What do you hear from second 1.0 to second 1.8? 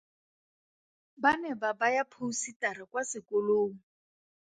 Ba ne ba